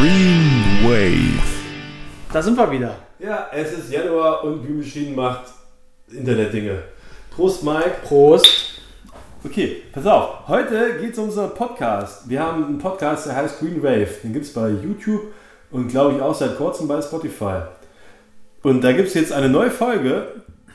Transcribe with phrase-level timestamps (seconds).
[0.00, 1.42] Green Wave.
[2.32, 2.96] Da sind wir wieder.
[3.18, 5.52] Ja, es ist Januar und Green Machine macht
[6.10, 6.84] Internetdinge.
[7.36, 7.96] Prost, Mike.
[8.04, 8.80] Prost.
[9.44, 10.48] Okay, pass auf.
[10.48, 12.26] Heute geht es um unseren Podcast.
[12.30, 14.08] Wir haben einen Podcast, der heißt Green Wave.
[14.22, 15.20] Den gibt es bei YouTube
[15.70, 17.64] und glaube ich auch seit kurzem bei Spotify.
[18.62, 20.28] Und da gibt es jetzt eine neue Folge,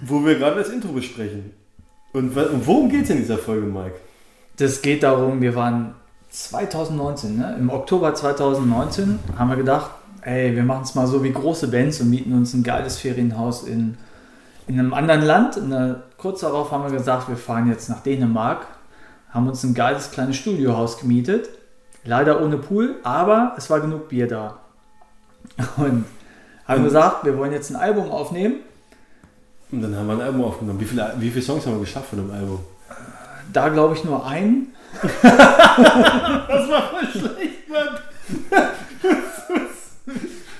[0.00, 1.52] wo wir gerade das Intro besprechen.
[2.14, 3.96] Und worum geht es in dieser Folge, Mike?
[4.56, 5.94] Das geht darum, wir waren
[6.30, 7.56] 2019, ne?
[7.58, 9.90] im Oktober 2019 haben wir gedacht,
[10.22, 13.64] ey, wir machen es mal so wie große Bands und mieten uns ein geiles Ferienhaus
[13.64, 13.96] in,
[14.68, 15.56] in einem anderen Land.
[15.56, 18.66] Und, äh, kurz darauf haben wir gesagt, wir fahren jetzt nach Dänemark,
[19.30, 21.48] haben uns ein geiles kleines Studiohaus gemietet.
[22.04, 24.58] Leider ohne Pool, aber es war genug Bier da.
[25.76, 26.04] Und
[26.66, 28.56] haben Und- gesagt, wir wollen jetzt ein Album aufnehmen.
[29.72, 30.80] Und dann haben wir ein Album aufgenommen.
[30.80, 32.60] Wie viele, wie viele Songs haben wir geschafft von dem Album?
[33.52, 34.68] Da glaube ich nur einen.
[35.02, 37.98] Das war voll schlecht, Mann.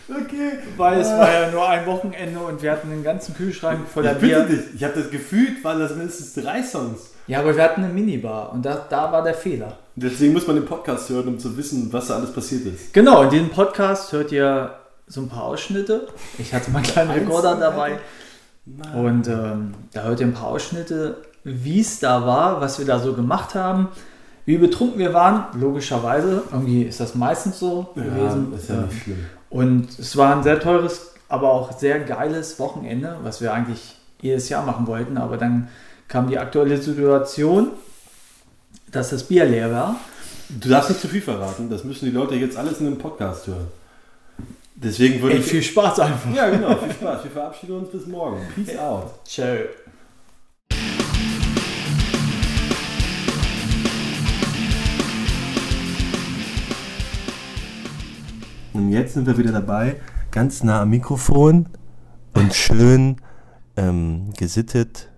[0.09, 0.51] okay.
[0.77, 4.19] Weil es war ja nur ein Wochenende und wir hatten den ganzen Kühlschrank voller Ich
[4.19, 4.57] bitte Bier.
[4.57, 7.11] dich, ich habe das gefühlt, waren das mindestens drei Songs.
[7.27, 9.79] Ja, aber wir hatten eine Minibar und da, da war der Fehler.
[9.95, 12.93] Deswegen muss man den Podcast hören, um zu wissen, was da alles passiert ist.
[12.93, 14.75] Genau, in diesem Podcast hört ihr
[15.07, 16.09] so ein paar Ausschnitte.
[16.39, 17.99] Ich hatte meinen kleinen Rekorder dabei.
[18.95, 22.99] Und ähm, da hört ihr ein paar Ausschnitte, wie es da war, was wir da
[22.99, 23.89] so gemacht haben,
[24.47, 25.45] wie betrunken wir waren.
[25.61, 28.53] Logischerweise, irgendwie ist das meistens so gewesen.
[28.55, 28.81] ist ja Ja.
[28.83, 29.27] nicht schlimm.
[29.51, 34.49] Und es war ein sehr teures, aber auch sehr geiles Wochenende, was wir eigentlich jedes
[34.49, 35.17] Jahr machen wollten.
[35.19, 35.69] Aber dann
[36.09, 37.69] kam die aktuelle Situation,
[38.91, 39.97] dass das Bier leer war.
[40.49, 43.47] Du darfst nicht zu viel verraten, das müssen die Leute jetzt alles in einem Podcast
[43.47, 43.69] hören.
[44.75, 45.47] Deswegen würde Ey, ich.
[45.47, 46.35] viel Spaß einfach.
[46.35, 47.23] ja, genau, viel Spaß.
[47.25, 48.39] Wir verabschieden uns bis morgen.
[48.57, 49.11] Peace out.
[49.27, 49.57] Ciao.
[58.73, 59.97] Und jetzt sind wir wieder dabei,
[60.31, 61.67] ganz nah am Mikrofon
[62.35, 63.17] und schön
[63.77, 65.11] ähm, gesittet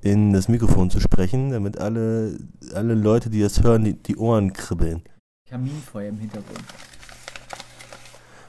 [0.00, 2.38] in das Mikrofon zu sprechen, damit alle,
[2.74, 5.02] alle Leute, die das hören, die, die Ohren kribbeln.
[5.50, 6.64] Kaminfeuer im Hintergrund.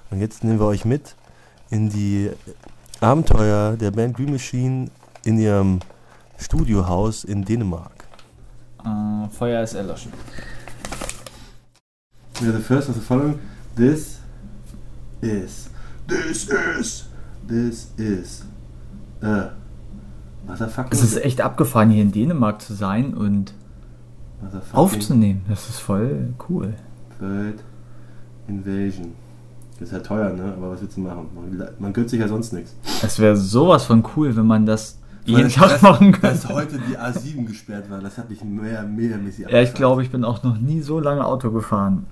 [0.10, 1.16] Und jetzt nehmen wir euch mit
[1.70, 2.30] in die
[3.02, 4.90] Abenteuer der Band Green Machine
[5.26, 5.80] in ihrem
[6.38, 8.06] Studiohaus in Dänemark.
[8.86, 10.14] Äh, Feuer ist erloschen.
[12.42, 13.38] Yeah, the first of the following.
[13.76, 14.19] This
[15.22, 15.70] is.
[16.08, 17.06] This is.
[17.48, 18.46] This is.
[19.22, 19.50] Uh,
[20.48, 20.92] motherfucking.
[20.92, 23.54] Es ist echt abgefahren, hier in Dänemark zu sein und
[24.74, 25.42] aufzunehmen.
[25.50, 26.74] Das ist voll cool.
[27.20, 27.64] Bird
[28.48, 29.14] Invasion.
[29.80, 30.54] Das ist ja teuer, ne?
[30.58, 31.28] Aber was willst du machen?
[31.36, 32.76] Man, man gönnt sich ja sonst nichts.
[33.04, 36.50] Es wäre sowas von cool, wenn man das jeden Tag das- machen Dass könnte.
[36.50, 40.12] heute die A7 gesperrt war, das hat mich mehr, mehr mäßig Ja, ich glaube, ich
[40.12, 42.06] bin auch noch nie so lange Auto gefahren.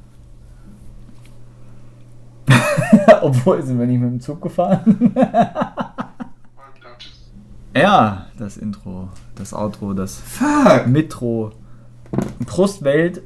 [3.21, 5.13] Obwohl sind wir nicht mit dem Zug gefahren.
[7.75, 10.87] ja, das Intro, das Outro, das Fuck!
[10.87, 11.51] Mitro.
[12.45, 13.21] Prost Welt.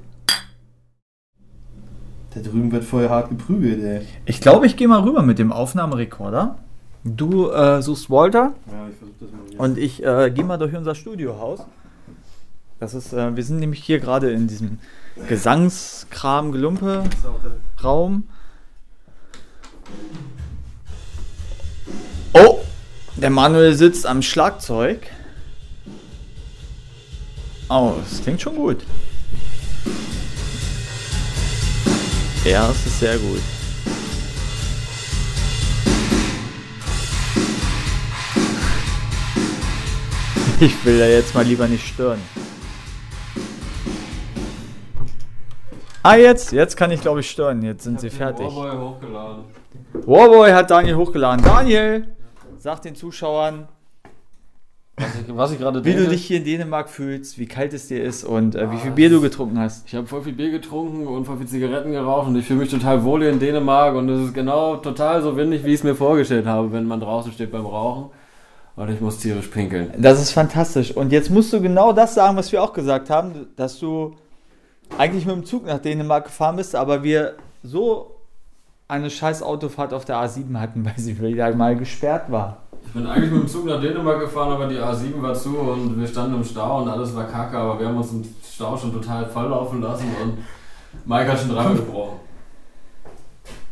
[2.33, 4.07] Da drüben wird voll hart geprügelt, ey.
[4.25, 6.55] Ich glaube, ich gehe mal rüber mit dem Aufnahmerekorder.
[7.03, 8.53] Du äh, suchst Walter.
[8.71, 9.59] Ja, ich versuch das mal jetzt.
[9.59, 11.65] Und ich äh, gehe mal durch unser Studiohaus.
[12.79, 14.79] Das ist, äh, wir sind nämlich hier gerade in diesem
[15.27, 18.27] Gesangskram Gelumpe Das ist auch der- Raum.
[22.33, 22.59] Oh,
[23.15, 25.07] der Manuel sitzt am Schlagzeug.
[27.69, 28.83] Oh, das klingt schon gut.
[32.43, 33.39] Ja, es ist sehr gut.
[40.59, 42.21] Ich will da jetzt mal lieber nicht stören.
[46.03, 47.61] Ah, jetzt, jetzt kann ich glaube ich stören.
[47.61, 48.45] Jetzt sind sie fertig.
[48.45, 49.43] Warboy hochgeladen.
[49.93, 51.43] Warboy hat Daniel hochgeladen.
[51.43, 52.07] Daniel,
[52.57, 53.67] sag den Zuschauern,
[55.27, 56.05] Was ich, ich gerade wie denke.
[56.05, 58.91] du dich hier in Dänemark fühlst, wie kalt es dir ist und äh, wie viel
[58.91, 59.87] Bier du getrunken hast.
[59.87, 62.69] Ich habe voll viel Bier getrunken und voll viel Zigaretten geraucht und ich fühle mich
[62.69, 65.83] total wohl hier in Dänemark und es ist genau total so windig, wie ich es
[65.83, 68.11] mir vorgestellt habe, wenn man draußen steht beim Rauchen.
[68.77, 69.93] Und ich muss tierisch pinkeln.
[69.97, 70.95] Das ist fantastisch.
[70.95, 74.15] Und jetzt musst du genau das sagen, was wir auch gesagt haben, dass du
[74.97, 78.15] eigentlich mit dem Zug nach Dänemark gefahren bist, aber wir so
[78.91, 82.57] eine scheiß Autofahrt auf der A7 hatten, weil sie wieder mal gesperrt war.
[82.85, 85.97] Ich bin eigentlich mit dem Zug nach Dänemark gefahren, aber die A7 war zu und
[85.99, 88.91] wir standen im Stau und alles war kacke, aber wir haben uns im Stau schon
[88.91, 90.37] total volllaufen lassen und
[91.05, 92.19] Mike hat schon dreimal gebrochen.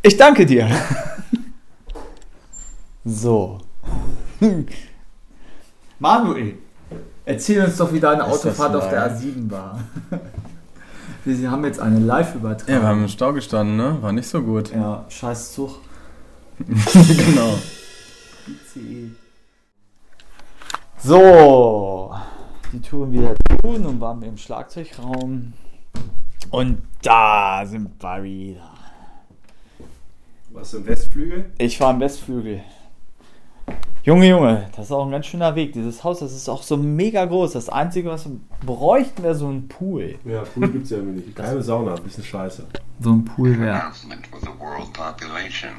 [0.02, 0.68] Ich danke dir.
[3.04, 3.58] so.
[5.98, 6.54] Manuel,
[7.26, 9.78] erzähl uns doch, wie deine Ist Autofahrt auf der mal- A7 war.
[11.24, 12.74] Wir haben jetzt eine Live-Übertragung.
[12.74, 13.98] Ja, wir haben im Stau gestanden, ne?
[14.00, 14.72] War nicht so gut.
[14.72, 15.78] Ja, scheiß Zug.
[16.58, 17.58] genau.
[18.46, 19.10] ICE.
[20.98, 22.14] So,
[22.72, 25.52] die Touren wieder tun und waren wir im Schlagzeugraum.
[26.50, 28.70] Und da sind wir wieder.
[30.52, 31.52] Was im Westflügel?
[31.58, 32.60] Ich war im Westflügel.
[34.02, 35.74] Junge, Junge, das ist auch ein ganz schöner Weg.
[35.74, 37.52] Dieses Haus, das ist auch so mega groß.
[37.52, 40.18] Das Einzige, was wir bräuchten, wäre so ein Pool.
[40.24, 41.36] Ja, Pool gibt's ja irgendwie nicht.
[41.36, 42.66] Keine Sauna, bisschen scheiße.
[43.00, 43.74] So ein Pool wäre.
[43.78, 45.70] announcement for the world population.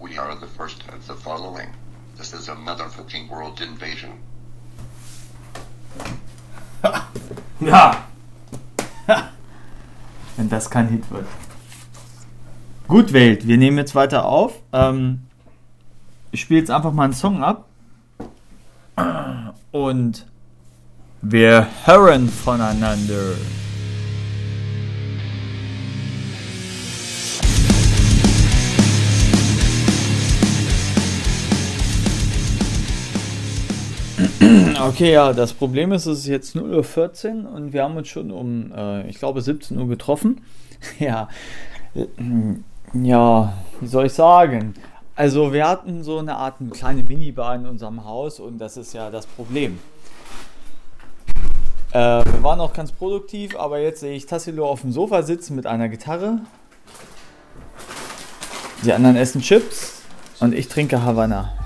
[0.00, 1.68] We are the first of the following.
[2.16, 4.10] This is a motherfucking world invasion.
[7.60, 8.04] Ja!
[10.36, 11.26] Wenn das kein Hit wird.
[12.86, 14.62] Gut, Welt, wir nehmen jetzt weiter auf.
[14.72, 15.27] Ähm,
[16.30, 17.66] ich spiele jetzt einfach mal einen Song ab.
[19.70, 20.26] Und
[21.22, 23.34] wir hören voneinander.
[34.80, 38.30] Okay, ja, das Problem ist, es ist jetzt 0.14 Uhr und wir haben uns schon
[38.30, 40.40] um, äh, ich glaube, 17 Uhr getroffen.
[40.98, 41.28] ja,
[42.94, 44.74] ja, wie soll ich sagen?
[45.18, 48.92] Also wir hatten so eine Art eine kleine Minibar in unserem Haus und das ist
[48.92, 49.80] ja das Problem.
[51.90, 55.56] Äh, wir waren auch ganz produktiv, aber jetzt sehe ich Tassilo auf dem Sofa sitzen
[55.56, 56.38] mit einer Gitarre.
[58.84, 60.02] Die anderen essen Chips
[60.38, 61.57] und ich trinke Havanna.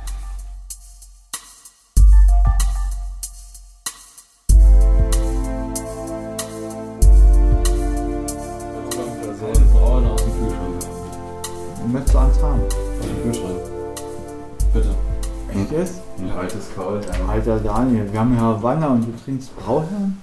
[15.62, 15.94] Echt jetzt?
[16.18, 17.06] Ein altes Kalt.
[17.28, 20.20] Alter Daniel, wir haben ja Havanna und du trinkst Brauherrn?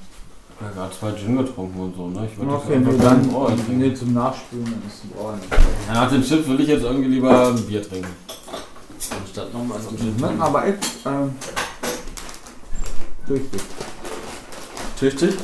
[0.60, 2.28] Ich habe gerade zwei Gin getrunken und so, ne?
[2.30, 5.40] Ich würde Okay, nee, dann nee, zum Nachspülen, dann ist es Brauherrn.
[5.88, 8.10] Ja, nach den Chips will ich jetzt irgendwie lieber ein Bier trinken.
[9.22, 10.16] Anstatt nochmal so ein Gin.
[10.18, 11.32] Schmecken aber echt ähm,
[13.26, 13.62] tüchtig.
[15.00, 15.36] Tüchtig?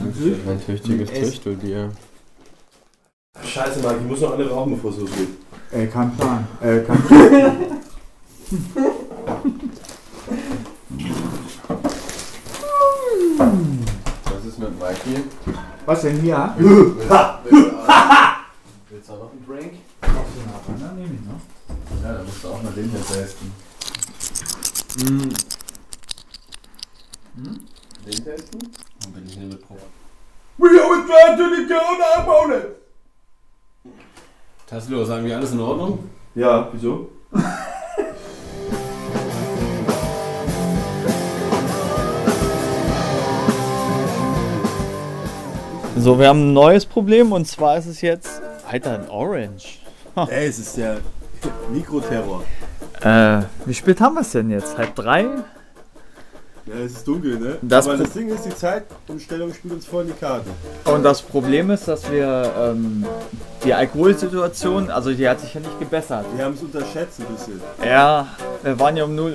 [0.00, 1.90] Ein tüchtiges Es- Tüchtelbier.
[3.44, 5.28] Scheiße, Marc, ich muss noch eine rauchen, bevor es losgeht.
[5.72, 6.46] Äh, kein Plan.
[6.60, 7.56] Äh, kein Plan.
[14.24, 15.24] Was ist mit Mikey?
[15.84, 16.54] Was denn hier?
[16.58, 17.00] Willst
[19.08, 19.72] du auch noch einen Drink?
[20.00, 21.40] Havanna nehme ich noch.
[22.02, 23.52] Ja, da musst du auch mal den hier testen.
[28.06, 28.60] Den testen?
[29.00, 29.76] Dann bin ich hier mit Pro.
[30.58, 32.66] We always try to the corner opponent!
[34.68, 36.08] Tassilo, ist eigentlich alles in Ordnung?
[36.34, 37.10] Ja, wieso?
[46.02, 48.42] So, wir haben ein neues Problem und zwar ist es jetzt.
[48.68, 49.78] Alter, ein Orange.
[50.16, 50.96] Ey, es ist der
[51.72, 52.42] Mikroterror.
[53.02, 54.76] Äh, wie spät haben wir es denn jetzt?
[54.76, 55.26] Halb drei?
[56.66, 57.58] Ja, es ist dunkel, ne?
[57.62, 60.48] Das Aber Pro- das Ding ist, die Zeitumstellung spielt uns voll in die Karten.
[60.84, 63.04] Und das Problem ist, dass wir ähm,
[63.64, 66.24] die Alkoholsituation, also die hat sich ja nicht gebessert.
[66.36, 67.60] Wir haben es unterschätzt ein bisschen.
[67.84, 68.28] Ja,
[68.62, 69.34] wir waren ja um 0.40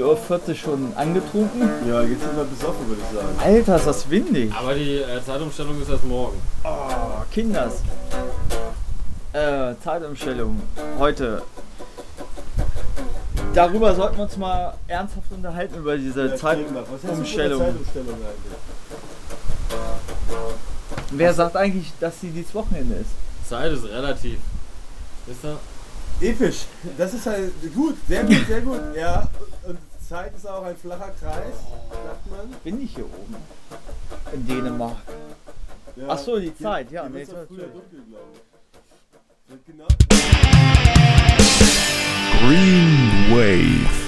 [0.49, 1.69] Uhr schon angetrunken.
[1.89, 3.27] Ja, jetzt sind wir besoffen, würde ich sagen.
[3.43, 4.53] Alter, ist das windig.
[4.57, 6.37] Aber die äh, Zeitumstellung ist erst morgen.
[6.63, 6.69] Oh,
[7.33, 7.81] Kinders.
[9.33, 10.61] Äh, Zeitumstellung.
[10.97, 11.41] Heute.
[13.57, 17.59] Darüber sollten wir uns mal ernsthaft unterhalten, über diese Zeitumstellung.
[17.59, 18.15] Zeitumstellung?
[21.09, 23.09] Wer sagt eigentlich, dass sie dieses Wochenende ist?
[23.49, 24.37] Zeit ist relativ.
[25.25, 25.57] Wisst ihr?
[26.21, 26.65] Episch.
[26.99, 27.95] Das ist halt gut.
[28.07, 28.79] Sehr gut, sehr gut.
[28.95, 29.27] Ja,
[29.67, 31.55] und Zeit ist auch ein flacher Kreis,
[31.89, 32.59] sagt man.
[32.63, 33.37] Bin ich hier oben?
[34.33, 34.97] In Dänemark.
[35.95, 36.05] Ja.
[36.09, 38.23] Ach so, die Zeit, ja, Hier nee, früher dunkel, glaube
[39.49, 39.65] ich.
[39.65, 39.87] Genau.
[42.47, 42.86] Green
[43.37, 44.06] Wave.